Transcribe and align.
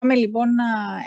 λοιπόν 0.00 0.54
να 0.54 0.64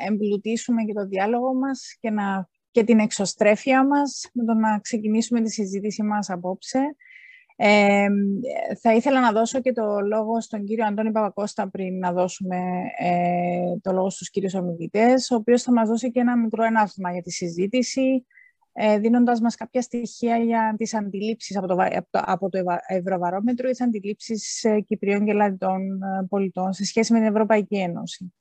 εμπλουτίσουμε 0.07 0.83
και 0.83 0.93
το 0.93 1.05
διάλογο 1.05 1.53
μας 1.53 1.97
και, 1.99 2.09
να, 2.09 2.47
και 2.71 2.83
την 2.83 2.99
εξωστρέφεια 2.99 3.87
μας 3.87 4.29
με 4.33 4.45
το 4.45 4.53
να 4.53 4.79
ξεκινήσουμε 4.79 5.41
τη 5.41 5.51
συζήτηση 5.51 6.03
μας 6.03 6.29
απόψε. 6.29 6.95
Ε, 7.55 8.07
θα 8.81 8.93
ήθελα 8.93 9.19
να 9.19 9.31
δώσω 9.31 9.61
και 9.61 9.71
το 9.71 9.99
λόγο 9.99 10.41
στον 10.41 10.65
κύριο 10.65 10.85
Αντώνη 10.85 11.11
Παπακώστα 11.11 11.69
πριν 11.69 11.99
να 11.99 12.13
δώσουμε 12.13 12.57
ε, 12.99 13.77
το 13.81 13.91
λόγο 13.91 14.09
στους 14.09 14.29
κύριους 14.29 14.53
ομιλητές, 14.53 15.31
ο 15.31 15.35
οποίος 15.35 15.63
θα 15.63 15.71
μας 15.71 15.89
δώσει 15.89 16.11
και 16.11 16.19
ένα 16.19 16.37
μικρό 16.37 16.63
ενάψημα 16.63 17.11
για 17.11 17.21
τη 17.21 17.31
συζήτηση, 17.31 18.25
ε, 18.73 18.99
δίνοντας 18.99 19.41
μας 19.41 19.55
κάποια 19.55 19.81
στοιχεία 19.81 20.37
για 20.37 20.75
τις 20.77 20.93
αντιλήψεις 20.93 21.57
από 21.57 21.67
το, 21.67 21.75
από 22.09 22.49
το, 22.49 22.59
Ευρωβαρόμετρο 22.87 23.67
ή 23.67 23.71
τις 23.71 23.81
αντιλήψεις 23.81 24.63
ε, 24.63 24.79
Κυπριών 24.79 25.25
και 25.25 25.33
Λατινών 25.33 26.01
ε, 26.01 26.25
πολιτών 26.29 26.73
σε 26.73 26.85
σχέση 26.85 27.13
με 27.13 27.19
την 27.19 27.27
Ευρωπαϊκή 27.27 27.75
Ένωση. 27.75 28.33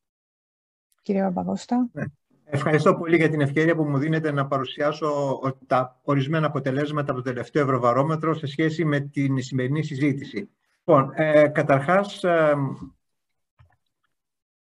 Κύριε 1.03 1.23
Παπαγώστα. 1.23 1.89
Ναι. 1.93 2.05
Ευχαριστώ 2.53 2.95
πολύ 2.95 3.17
για 3.17 3.29
την 3.29 3.41
ευκαιρία 3.41 3.77
που 3.77 3.85
μου 3.85 3.99
δίνετε 3.99 4.33
να 4.33 4.47
παρουσιάσω 4.47 5.41
τα 5.67 6.01
ορισμένα 6.03 6.47
αποτελέσματα 6.47 7.13
από 7.13 7.23
το 7.23 7.31
τελευταίο 7.31 7.63
Ευρωβαρόμετρο 7.63 8.35
σε 8.35 8.47
σχέση 8.47 8.85
με 8.85 9.01
την 9.01 9.43
σημερινή 9.43 9.85
συζήτηση. 9.85 10.51
Λοιπόν, 10.85 11.13
ε, 11.15 11.49
καταρχάς, 11.49 12.25
ε, 12.25 12.55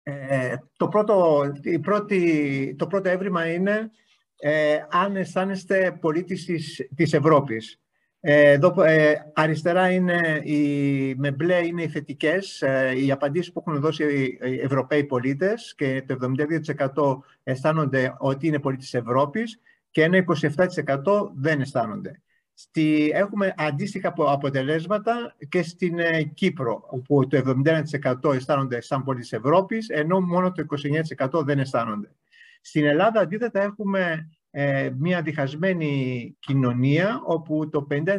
ε 0.03 0.57
το, 0.77 0.89
πρώτο, 0.89 1.43
η 1.63 1.79
πρώτη, 1.79 2.75
το 2.79 2.87
πρώτο 2.87 3.09
έβριμα 3.09 3.53
είναι 3.53 3.91
ε, 4.39 4.79
αν 4.91 5.17
αισθάνεστε 5.17 5.99
πολίτης 6.01 6.45
της, 6.45 6.89
της 6.95 7.13
Ευρώπης. 7.13 7.81
Ε, 8.21 8.51
εδώ, 8.51 8.83
ε, 8.83 9.15
αριστερά 9.35 9.91
είναι 9.91 10.41
οι, 10.45 11.15
με 11.15 11.31
μπλε 11.31 11.67
είναι 11.67 11.83
οι 11.83 11.89
θετικές, 11.89 12.63
ε, 12.63 12.93
οι 12.97 13.11
απαντήσεις 13.11 13.53
που 13.53 13.65
έχουν 13.67 13.81
δώσει 13.81 14.05
οι 14.05 14.61
Ευρωπαίοι 14.63 15.05
πολίτες 15.05 15.75
και 15.77 16.05
το 16.07 16.15
72% 16.15 17.19
αισθάνονται 17.43 18.15
ότι 18.19 18.47
είναι 18.47 18.59
πολίτες 18.59 18.91
της 18.91 19.01
Ευρώπης 19.01 19.61
και 19.91 20.03
ένα 20.03 20.17
27% 20.17 21.31
δεν 21.35 21.61
αισθάνονται. 21.61 22.23
Στη, 22.55 23.11
έχουμε 23.15 23.55
αντίστοιχα 23.57 24.15
αποτελέσματα 24.17 25.37
και 25.49 25.63
στην 25.63 25.97
Κύπρο, 26.35 26.85
όπου 26.89 27.27
το 27.27 27.63
71% 28.25 28.35
αισθάνονται 28.35 28.81
σαν 28.81 29.05
πολίτες 29.05 29.29
της 29.29 29.39
Ευρώπης, 29.39 29.89
ενώ 29.89 30.21
μόνο 30.21 30.53
το 30.53 30.67
29% 31.31 31.45
δεν 31.45 31.59
αισθάνονται. 31.59 32.11
Στην 32.61 32.85
Ελλάδα, 32.85 33.21
αντίθετα, 33.21 33.63
έχουμε 33.63 34.29
ε, 34.51 34.91
μια 34.99 35.23
διχασμένη 35.23 36.37
κοινωνία 36.39 37.21
όπου 37.27 37.69
το 37.69 37.87
50% 37.91 38.15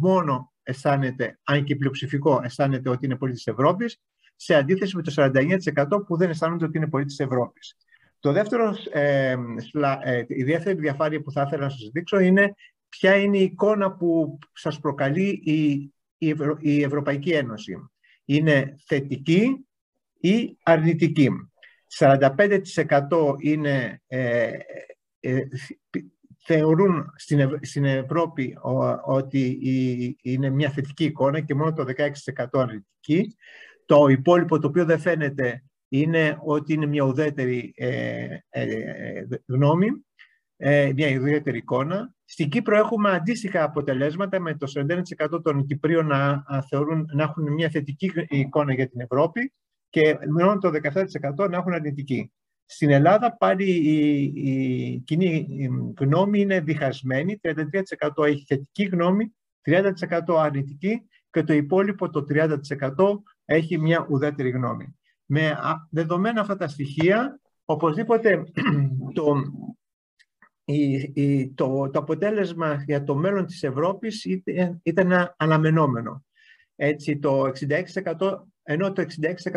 μόνο 0.00 0.52
αισθάνεται, 0.62 1.38
αν 1.44 1.64
και 1.64 1.76
πλειοψηφικό, 1.76 2.40
αισθάνεται 2.44 2.88
ότι 2.88 3.06
είναι 3.06 3.16
πολίτης 3.16 3.42
της 3.42 3.52
Ευρώπης, 3.52 4.00
σε 4.36 4.54
αντίθεση 4.54 4.96
με 4.96 5.02
το 5.02 5.12
49% 5.16 6.04
που 6.06 6.16
δεν 6.16 6.30
αισθάνονται 6.30 6.64
ότι 6.64 6.78
είναι 6.78 6.88
πολίτης 6.88 7.16
της 7.16 7.26
Ευρώπης. 7.26 7.76
Το 8.20 8.32
δεύτερο, 8.32 8.74
ε, 8.90 9.36
ε, 10.02 10.24
η 10.28 10.42
δεύτερη 10.44 10.80
διαφάνεια 10.80 11.20
που 11.20 11.32
θα 11.32 11.42
ήθελα 11.42 11.62
να 11.62 11.70
σας 11.70 11.90
δείξω 11.92 12.18
είναι 12.18 12.54
ποια 12.88 13.16
είναι 13.16 13.38
η 13.38 13.42
εικόνα 13.42 13.92
που 13.92 14.38
σας 14.52 14.80
προκαλεί 14.80 15.40
η, 15.44 15.70
η, 16.18 16.34
η 16.60 16.82
Ευρωπαϊκή 16.82 17.30
Ένωση. 17.30 17.74
Είναι 18.24 18.74
θετική 18.86 19.66
ή 20.20 20.58
αρνητική. 20.62 21.28
45% 21.98 23.34
είναι 23.38 24.02
ε, 24.06 24.46
ε, 24.46 24.58
θεωρούν 26.44 27.12
στην, 27.60 27.84
Ευρώπη 27.84 28.56
ότι 29.04 29.58
είναι 30.22 30.50
μια 30.50 30.70
θετική 30.70 31.04
εικόνα 31.04 31.40
και 31.40 31.54
μόνο 31.54 31.72
το 31.72 31.84
16% 32.34 32.44
αρνητική. 32.52 33.36
Το 33.86 34.06
υπόλοιπο 34.06 34.58
το 34.58 34.66
οποίο 34.66 34.84
δεν 34.84 34.98
φαίνεται 34.98 35.64
είναι 35.88 36.38
ότι 36.44 36.72
είναι 36.72 36.86
μια 36.86 37.04
ουδέτερη 37.04 37.72
ε, 37.76 38.26
ε, 38.48 39.26
γνώμη, 39.46 39.88
μια 40.94 41.18
ουδέτερη 41.20 41.58
εικόνα. 41.58 42.14
Στην 42.24 42.48
Κύπρο 42.48 42.76
έχουμε 42.76 43.10
αντίστοιχα 43.10 43.62
αποτελέσματα 43.62 44.40
με 44.40 44.54
το 44.54 44.66
41% 45.30 45.42
των 45.42 45.66
Κυπρίων 45.66 46.06
να, 46.06 46.44
θεωρούν, 46.68 47.08
να 47.12 47.22
έχουν 47.22 47.52
μια 47.52 47.68
θετική 47.68 48.12
εικόνα 48.28 48.74
για 48.74 48.88
την 48.88 49.00
Ευρώπη 49.00 49.52
και 49.88 50.18
μόνο 50.30 50.58
το 50.58 50.70
17% 51.36 51.50
να 51.50 51.56
έχουν 51.56 51.72
αρνητική. 51.72 52.32
Στην 52.66 52.90
Ελλάδα 52.90 53.36
πάλι 53.36 53.70
η, 53.70 54.22
η 54.34 54.98
κοινή 54.98 55.46
γνώμη 55.98 56.40
είναι 56.40 56.60
διχασμένη, 56.60 57.40
33% 57.42 58.24
έχει 58.26 58.44
θετική 58.46 58.84
γνώμη, 58.84 59.34
30% 59.64 59.92
αρνητική 60.38 61.02
και 61.30 61.42
το 61.42 61.52
υπόλοιπο 61.52 62.10
το 62.10 62.24
30% 62.28 62.48
έχει 63.44 63.78
μια 63.78 64.06
ουδέτερη 64.10 64.50
γνώμη. 64.50 64.98
Με 65.24 65.56
δεδομένα 65.90 66.40
αυτά 66.40 66.56
τα 66.56 66.68
στοιχεία, 66.68 67.40
οπωσδήποτε 67.64 68.44
το, 69.14 69.34
η, 70.64 71.48
το, 71.50 71.90
το 71.90 71.98
αποτέλεσμα 71.98 72.82
για 72.86 73.04
το 73.04 73.14
μέλλον 73.14 73.46
της 73.46 73.62
Ευρώπης 73.62 74.26
ήταν 74.82 75.34
αναμενόμενο. 75.36 76.24
Έτσι, 76.76 77.18
το 77.18 77.50
66%, 78.18 78.38
ενώ 78.62 78.92
το 78.92 79.04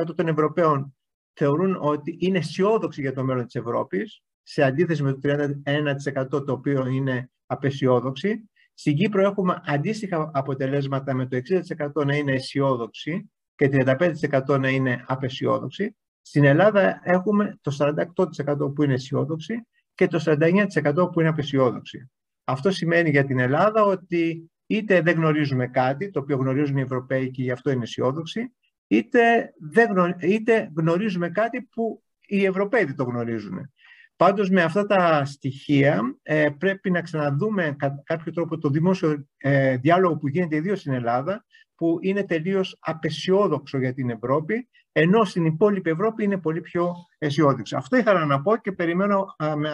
66% 0.09 0.16
των 0.16 0.28
Ευρωπαίων 0.28 0.95
θεωρούν 1.37 1.77
ότι 1.79 2.17
είναι 2.19 2.37
αισιόδοξοι 2.37 3.01
για 3.01 3.13
το 3.13 3.23
μέλλον 3.23 3.45
της 3.45 3.55
Ευρώπης, 3.55 4.21
σε 4.43 4.63
αντίθεση 4.63 5.03
με 5.03 5.13
το 5.13 5.19
31% 5.23 6.45
το 6.45 6.51
οποίο 6.51 6.87
είναι 6.87 7.29
απεσιόδοξοι. 7.45 8.49
Στην 8.73 8.95
Κύπρο 8.95 9.21
έχουμε 9.21 9.61
αντίστοιχα 9.65 10.31
αποτελέσματα 10.33 11.13
με 11.13 11.27
το 11.27 11.37
60% 11.37 12.05
να 12.05 12.15
είναι 12.15 12.31
αισιόδοξοι 12.31 13.31
και 13.55 13.69
35% 13.71 14.59
να 14.59 14.69
είναι 14.69 15.03
απεσιόδοξοι. 15.07 15.95
Στην 16.21 16.43
Ελλάδα 16.43 16.99
έχουμε 17.03 17.57
το 17.61 17.77
48% 17.79 18.73
που 18.73 18.83
είναι 18.83 18.93
αισιόδοξοι 18.93 19.67
και 19.93 20.07
το 20.07 20.23
49% 20.25 21.11
που 21.11 21.19
είναι 21.19 21.29
απεσιόδοξοι. 21.29 22.11
Αυτό 22.43 22.71
σημαίνει 22.71 23.09
για 23.09 23.25
την 23.25 23.39
Ελλάδα 23.39 23.83
ότι 23.83 24.51
είτε 24.65 25.01
δεν 25.01 25.15
γνωρίζουμε 25.15 25.67
κάτι, 25.67 26.09
το 26.09 26.19
οποίο 26.19 26.37
γνωρίζουν 26.37 26.77
οι 26.77 26.81
Ευρωπαίοι 26.81 27.31
και 27.31 27.41
γι' 27.41 27.51
αυτό 27.51 27.71
είναι 27.71 27.83
αισιόδοξοι, 27.83 28.51
είτε, 28.87 29.53
δεν 29.59 30.15
είτε 30.19 30.71
γνωρίζουμε 30.75 31.29
κάτι 31.29 31.61
που 31.71 32.03
οι 32.27 32.45
Ευρωπαίοι 32.45 32.83
δεν 32.83 32.95
το 32.95 33.03
γνωρίζουν. 33.03 33.71
Πάντως 34.15 34.49
με 34.49 34.61
αυτά 34.61 34.85
τα 34.85 35.25
στοιχεία 35.25 36.17
ε, 36.21 36.49
πρέπει 36.57 36.91
να 36.91 37.01
ξαναδούμε 37.01 37.75
κατά 37.77 38.01
κάποιο 38.05 38.31
τρόπο 38.31 38.57
το 38.57 38.69
δημόσιο 38.69 39.27
ε, 39.37 39.77
διάλογο 39.77 40.17
που 40.17 40.27
γίνεται 40.27 40.55
ιδίως 40.55 40.79
στην 40.79 40.93
Ελλάδα 40.93 41.45
που 41.75 41.97
είναι 42.01 42.23
τελείως 42.23 42.77
απεσιόδοξο 42.79 43.77
για 43.77 43.93
την 43.93 44.09
Ευρώπη 44.09 44.67
ενώ 44.99 45.23
στην 45.23 45.45
υπόλοιπη 45.45 45.89
Ευρώπη 45.89 46.23
είναι 46.23 46.37
πολύ 46.37 46.61
πιο 46.61 46.93
αισιόδοξο. 47.17 47.77
Αυτό 47.77 47.97
ήθελα 47.97 48.25
να 48.25 48.41
πω 48.41 48.57
και 48.57 48.71
περιμένω 48.71 49.25
με, 49.37 49.71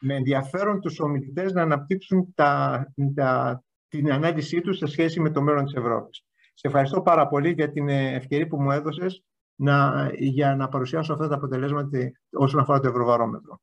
με 0.00 0.14
ενδιαφέρον 0.14 0.80
τους 0.80 1.00
ομιλητές 1.00 1.52
να 1.52 1.62
αναπτύξουν 1.62 2.32
τα, 2.34 2.86
τα, 3.14 3.62
την 3.88 4.12
ανάλυση 4.12 4.60
τους 4.60 4.76
σε 4.76 4.86
σχέση 4.86 5.20
με 5.20 5.30
το 5.30 5.42
μέλλον 5.42 5.64
της 5.64 5.74
Ευρώπης. 5.74 6.24
Σε 6.54 6.66
ευχαριστώ 6.66 7.02
πάρα 7.02 7.28
πολύ 7.28 7.52
για 7.52 7.70
την 7.70 7.88
ε, 7.88 8.14
ευκαιρία 8.14 8.46
που 8.46 8.62
μου 8.62 8.70
έδωσες 8.70 9.22
να, 9.54 10.08
για 10.18 10.56
να 10.56 10.68
παρουσιάσω 10.68 11.12
αυτά 11.12 11.28
τα 11.28 11.34
αποτελέσματα 11.34 11.98
όσον 12.32 12.60
αφορά 12.60 12.80
το 12.80 12.88
Ευρωβαρόμετρο. 12.88 13.60